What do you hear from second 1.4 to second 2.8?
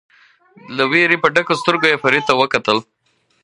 سترګو یې فرید ته وکتل.